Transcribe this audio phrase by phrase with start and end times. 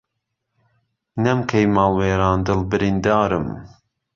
[1.23, 3.47] نەم کەی ماڵ وێران دڵ بریندارم